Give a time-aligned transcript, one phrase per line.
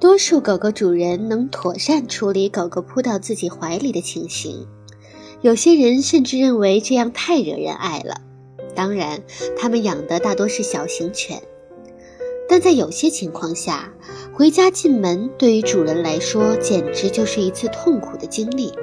[0.00, 4.66] 多数狗狗主人能妥善处理狗狗扑到自己怀里的情形，
[5.40, 8.20] 有些人甚至认为这样太惹人爱了。
[8.74, 9.22] 当然，
[9.56, 11.40] 他们养的大多是小型犬，
[12.48, 13.94] 但在有些情况下，
[14.34, 18.74] 回家进门对于主人来说简直就是一次痛苦的经历。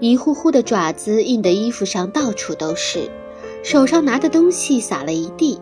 [0.00, 3.10] 泥糊糊的爪子印的衣服上到处都是，
[3.62, 5.60] 手上拿的东西洒了一地。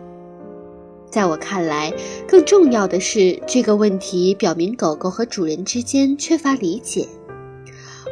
[1.09, 1.93] 在我看来，
[2.27, 7.07] 更重要的是，这个问题表明狗狗和主人之间缺乏理解，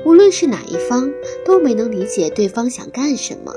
[0.05, 1.11] 无论是哪一方，
[1.45, 3.53] 都没能理解对方想干什么。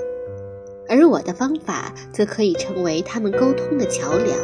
[0.88, 4.38] 而我的方法则可以成为他们沟通的桥梁。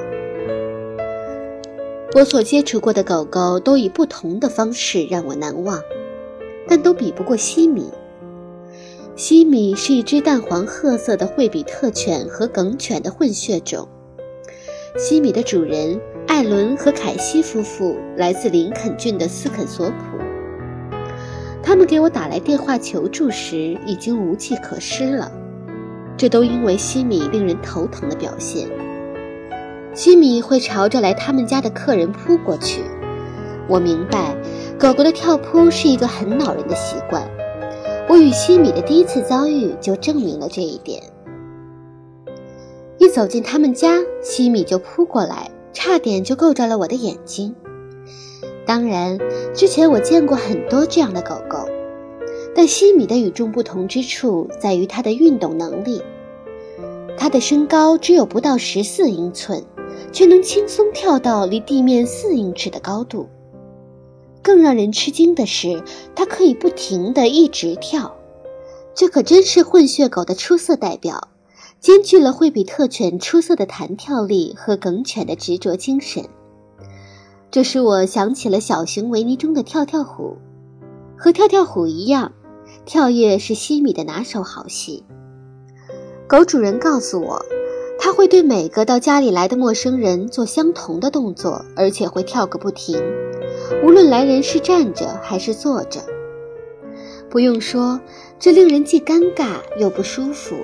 [2.14, 5.80] 我所接触过的狗狗都以不同的方式让我难忘，
[6.66, 7.90] 但都比不过西米。
[9.18, 13.88] 西米是一只淡黄褐色的惠比特犬和梗犬的混血种。
[14.96, 19.96] 西米的主人艾伦和凯西夫妇来自林肯郡的斯肯索普。
[21.64, 25.32] 他们给我打来电话求助时，已经无计可施了。
[26.16, 28.68] 这都因为西米令人头疼的表现。
[29.94, 32.82] 西米会朝着来他们家的客人扑过去。
[33.66, 34.36] 我明白，
[34.78, 37.28] 狗狗的跳扑是一个很恼人的习惯。
[38.08, 41.02] 我与西米的第一次遭遇就证明了这一点。
[42.96, 47.54] 一走进他们家，西米就扑过来，差点就够着了我的眼睛。
[48.66, 49.18] 当然，
[49.54, 51.68] 之前我见过很多这样的狗狗，
[52.54, 56.02] 但西米的与众不同之处在于它的运动能力。
[57.18, 59.62] 它的身高只有不到十四英寸，
[60.12, 63.28] 却能轻松跳到离地面四英尺的高度。
[64.48, 65.84] 更让人吃惊的是，
[66.16, 68.16] 它可以不停地一直跳，
[68.94, 71.28] 这可真是混血狗的出色代表，
[71.80, 76.24] 兼具了惠比特犬出色的弹跳力和梗犬的执着精神。
[77.50, 80.38] 这使我想起了小熊维尼中的跳跳虎，
[81.18, 82.32] 和跳跳虎一样，
[82.86, 85.04] 跳跃是西米的拿手好戏。
[86.26, 87.44] 狗主人告诉我，
[88.00, 92.98] 他会对每个到家里来的陌生人做相同的动作，而且会跳个不停。
[93.82, 96.00] 无论来人是站着还是坐着，
[97.30, 98.00] 不用说，
[98.38, 100.56] 这令人既尴尬又不舒服，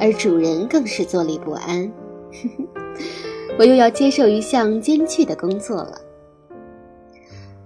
[0.00, 1.92] 而主人更是坐立不安。
[3.58, 6.00] 我又要接受一项艰巨的工作了。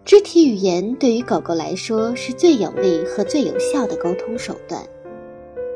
[0.04, 4.82] 肢体语言对于狗狗来说是最有力和最有效的沟通手段，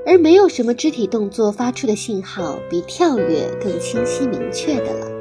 [0.07, 5.20] 而没有什么肢体动作发出的信号比跳跃更清晰明确的了。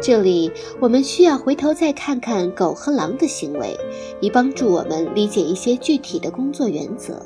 [0.00, 0.50] 这里，
[0.80, 3.76] 我们需要回头再看看狗和狼的行为，
[4.20, 7.20] 以帮助我们理解一些具体的工作原则。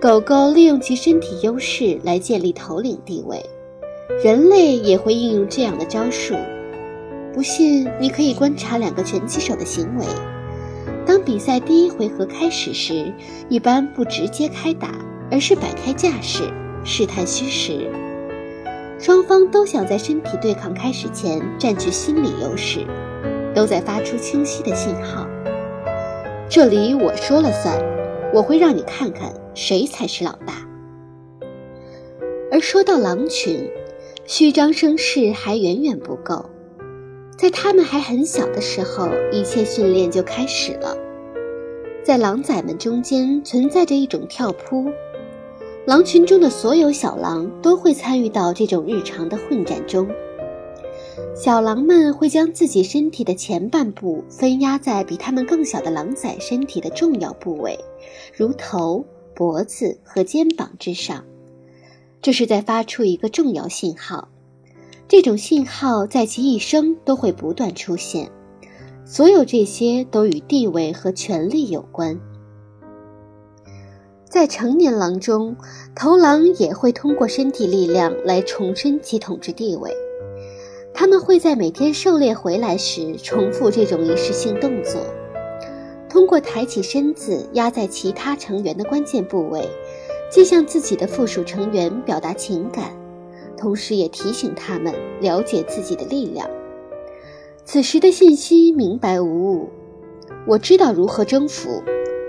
[0.00, 3.44] 狗狗利用其身体优势来建立头领地位，
[4.22, 6.34] 人类也会应用这样的招数。
[7.34, 10.06] 不信，你可以观察两个拳击手的行为。
[11.04, 13.12] 当比赛第一回合开始时，
[13.48, 14.94] 一般不直接开打，
[15.30, 16.44] 而是摆开架势，
[16.84, 17.90] 试探虚实。
[19.06, 22.84] 双方都想在身体对抗开始前占据心理优势，
[23.54, 25.28] 都在发出清晰的信号。
[26.50, 27.80] 这里我说了算，
[28.34, 30.54] 我会让你看看谁才是老大。
[32.50, 33.70] 而说到狼群，
[34.24, 36.50] 虚张声势还远远不够，
[37.38, 40.96] 在它们还很小的时候，一切训练就开始了。
[42.02, 44.90] 在狼崽们中间存在着一种跳扑。
[45.86, 50.04] 狼群中的所有小狼都会参与到这种日常的混战中。
[51.32, 57.78] 小狼们会将自己身体的前半部分压在比它们更小的狼崽身体的重要部位，
[58.34, 61.24] 如头、脖子和肩膀之上。
[62.20, 64.28] 这是在发出一个重要信号。
[65.06, 68.28] 这种信号在其一生都会不断出现。
[69.04, 72.18] 所有这些都与地位和权力有关。
[74.28, 75.56] 在成年狼中，
[75.94, 79.90] 头狼也会通过身体力量来重申其统治地位。
[80.92, 85.00] 他们会在每天狩猎回来时重复这种仪式性动作，
[86.08, 89.68] 通过抬起身子压在其他成员的关键部位，
[90.28, 92.96] 既向自己的附属成员表达情感，
[93.56, 96.48] 同时也提醒他们了解自己的力量。
[97.64, 99.68] 此时的信息明白无误，
[100.46, 101.82] 我知道如何征服。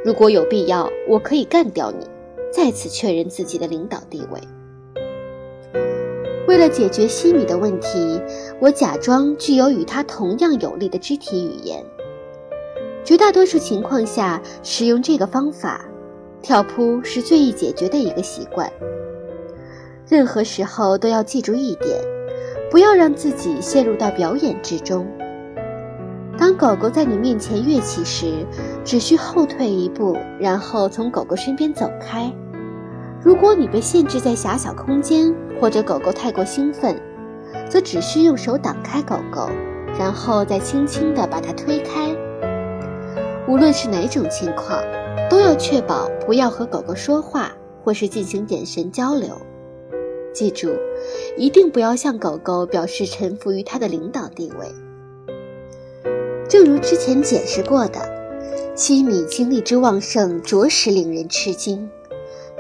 [0.06, 2.08] 如果有必要，我可以干掉你，
[2.52, 4.40] 再次确认自己的领导地位。
[6.48, 8.22] 为了解决西米的问题，
[8.62, 11.84] 我假装具有与他同样有力的肢体语言。
[13.04, 15.86] 绝大多数情况下，使用这个方法，
[16.42, 18.72] 跳扑是最易解决的一个习惯。
[20.08, 22.00] 任何时候都要记住一点，
[22.70, 25.06] 不要让自己陷入到表演之中。
[26.58, 28.44] 狗狗在你面前跃起时，
[28.84, 32.34] 只需后退一步，然后从狗狗身边走开。
[33.22, 35.32] 如果你被限制在狭小空间，
[35.62, 37.00] 或者狗狗太过兴奋，
[37.70, 39.48] 则只需用手挡开狗狗，
[40.00, 42.16] 然后再轻轻地把它推开。
[43.48, 44.82] 无论是哪种情况，
[45.30, 47.52] 都要确保不要和狗狗说话，
[47.84, 49.30] 或是进行眼神交流。
[50.34, 50.72] 记住，
[51.38, 54.68] 一定不要向狗狗表示臣服于它的领导地位。
[56.48, 58.00] 正如之前解释过的，
[58.74, 61.90] 西米精力之旺盛，着实令人吃惊。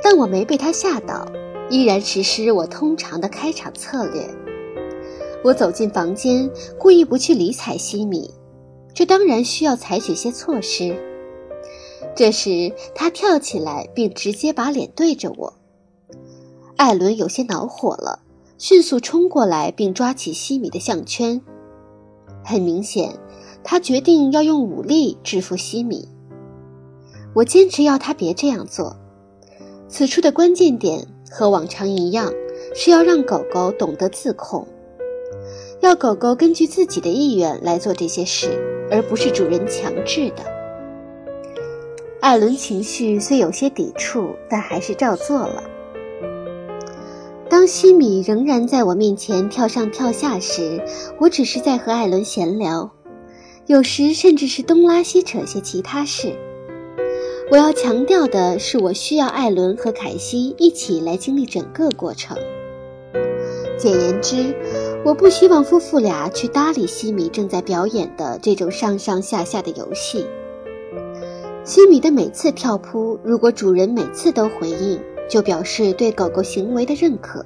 [0.03, 1.25] 但我没被他吓倒，
[1.69, 4.29] 依然实施我通常的开场策略。
[5.43, 8.33] 我走进房间，故意不去理睬西米。
[8.93, 10.95] 这当然需要采取些措施。
[12.15, 15.53] 这时，他跳起来，并直接把脸对着我。
[16.75, 18.19] 艾伦有些恼火了，
[18.57, 21.41] 迅速冲过来，并抓起西米的项圈。
[22.47, 23.13] 很明显，
[23.61, 26.07] 他决定要用武力制服西米。
[27.35, 28.95] 我坚持要他别这样做。
[29.89, 32.31] 此处的关键点和往常一样，
[32.73, 34.65] 是要让狗狗懂得自控，
[35.81, 38.57] 要狗狗根据自己的意愿来做这些事。
[38.89, 40.41] 而不是主人强制的。
[42.21, 45.61] 艾伦情绪虽有些抵触，但还是照做了。
[47.49, 50.81] 当西米仍然在我面前跳上跳下时，
[51.19, 52.91] 我只是在和艾伦闲聊，
[53.65, 56.35] 有时甚至是东拉西扯些其他事。
[57.49, 62.37] 我要强调的是，我需要艾伦和凯西一起来经历整个过程。
[63.77, 64.55] 简言之。
[65.05, 70.25] 我不希望夫妇俩去搭理西米正在表演的这种上上下下的游戏。
[71.63, 77.43] 西米的每次跳扑，如果主人每次都回应，就表示对狗狗行为的认可，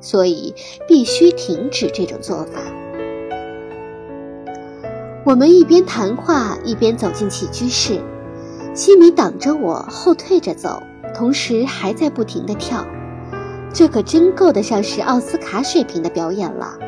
[0.00, 0.54] 所以
[0.86, 2.60] 必须停止这种做法。
[5.24, 7.98] 我们一边谈话一边走进起居室，
[8.74, 10.82] 西米挡着我后退着走，
[11.14, 12.84] 同时还在不停地跳。
[13.72, 16.78] 这可真够得上是奥斯卡水平的表演了，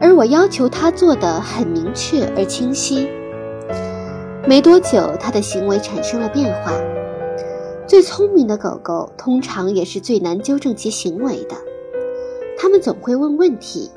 [0.00, 3.08] 而我要求他做的很明确而清晰。
[4.46, 6.72] 没多久，他的行为产生了变化。
[7.86, 11.54] 最聪明的狗狗通常也是最难纠正其行为的，
[12.58, 13.90] 它们总会问问题：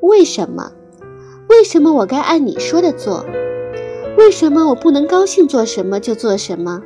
[0.00, 0.72] 为什么？
[1.48, 3.24] 为什么我该按你说的做？
[4.18, 6.82] 为什么我不能高兴做什么就做什么？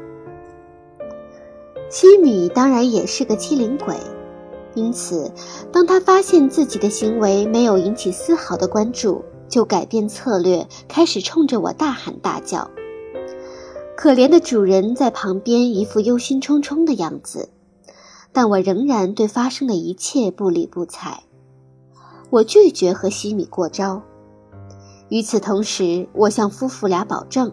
[1.90, 3.96] 西米当然也是个机灵鬼，
[4.74, 5.32] 因此，
[5.72, 12.70] 当他发现自己的行为没有引起丝毫的关注，就改变策略，开始冲着我大喊大叫。
[14.02, 17.50] 可怜的主人在旁边一副忧心忡忡的样子，
[18.32, 21.22] 但我仍然对发生的一切不理不睬。
[22.28, 24.02] 我拒绝和西米过招。
[25.08, 27.52] 与此同时，我向夫妇俩保证，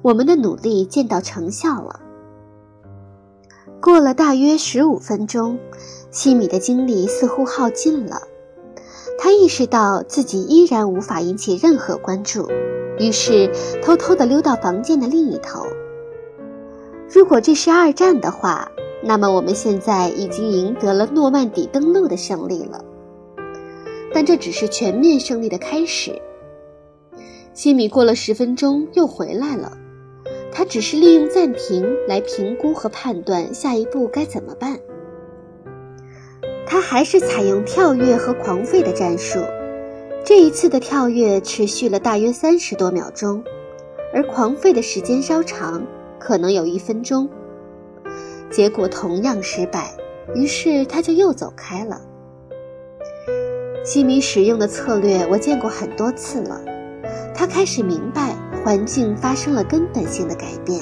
[0.00, 2.00] 我们的努力见到成效了。
[3.78, 5.58] 过了大约十五分钟，
[6.10, 8.22] 西米的精力似乎耗尽了。
[9.18, 12.48] 他意识到自己依然无法引起任何关注，
[12.98, 13.50] 于是
[13.82, 15.66] 偷偷地溜到房间的另一头。
[17.12, 18.70] 如果这是二战的话，
[19.02, 22.84] 那么我们现在已经赢得了诺曼底登陆的胜利了。
[24.12, 26.20] 但这只是全面胜利的开始。
[27.52, 29.76] 西米过了十分钟又回来了。
[30.56, 34.78] 他只是利用暂停来评估和判断下一步该怎么办。
[36.64, 39.40] 他还是采用跳跃和狂吠的战术，
[40.24, 43.44] 这一次的跳跃持续了大约三十多秒钟，
[44.14, 45.86] 而狂吠的时间稍长，
[46.18, 47.28] 可能有一分钟。
[48.50, 49.94] 结果同样失败，
[50.34, 52.00] 于是他就又走开了。
[53.84, 56.58] 西米使用的策略我见过很多次了，
[57.34, 58.34] 他开始明白。
[58.64, 60.80] 环境发生了根本性的改变。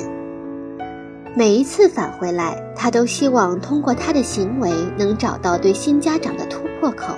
[1.35, 7.13] 每一次返回来，他都希望通过他的行为能找到对新家长的突破口。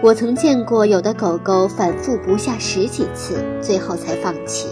[0.00, 4.68] 我曾见过有的狗狗反复不下十几次，最后才放弃。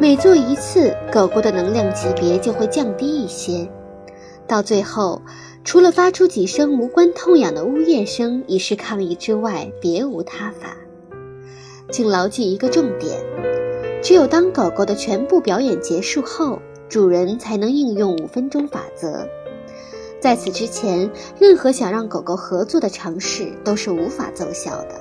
[0.00, 3.68] 每做一次，狗狗的能量级别就会降低一些，
[4.44, 5.22] 到最后，
[5.62, 10.76] 除了发出几声无关痛痒的呜咽声以示抗议之外，别无他法。
[11.92, 13.20] 请牢记一个重点。
[14.02, 16.58] 只有当狗狗的全部表演结束后，
[16.88, 19.28] 主人才能应用五分钟法则。
[20.20, 25.00] 在此之前，任何想让狗狗合作的尝试都是无法奏效的。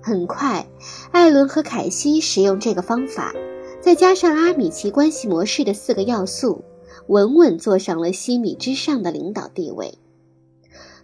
[0.00, 0.66] 很快，
[1.10, 3.32] 艾伦和凯西使用这个方法，
[3.80, 6.64] 再加上阿米奇关系模式的四个要素，
[7.08, 9.98] 稳稳坐上了西米之上的领导地位。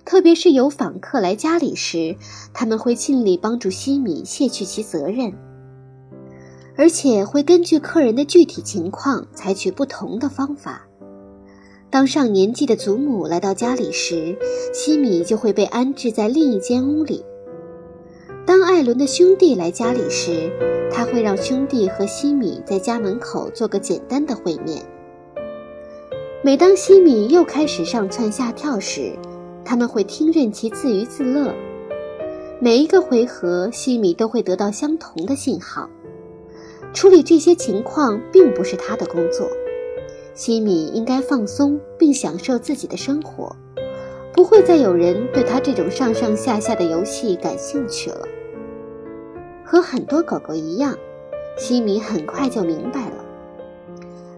[0.04, 2.16] 特别是有访客来家里时，
[2.54, 5.34] 他们会尽力帮助西米卸去其责任，
[6.76, 10.87] 而且会根据客人的具体情况采取不同的方法。
[11.90, 14.36] 当上年纪的祖母来到家里时，
[14.74, 17.24] 西米就会被安置在另一间屋里。
[18.44, 20.50] 当艾伦的兄弟来家里时，
[20.92, 24.84] 他会让兄弟和西米在家门口做个简单的会面。
[26.42, 29.12] 每当西米又开始上蹿下跳时，
[29.64, 31.54] 他们会听任其自娱自乐。
[32.60, 35.88] 每一个回合，西米都会得到相同的信号。
[36.92, 39.48] 处理这些情况并不是他的工作，
[40.38, 43.56] 西米应该放松并享受自己的生活，
[44.32, 48.24] 不会再有人对他这种上上下下的游戏感兴趣了。
[49.64, 50.96] 和很多狗狗一样，
[51.58, 53.24] 西米很快就明白了。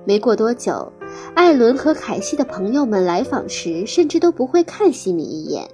[0.07, 0.90] 没过多久，
[1.35, 5.69] 艾伦和凯西的朋友们来访时，甚至都不会看西米一眼。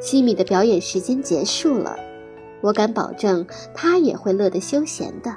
[0.00, 1.96] 西米的表演时间结束了，
[2.60, 5.34] 我敢保证，他也会乐得休闲的。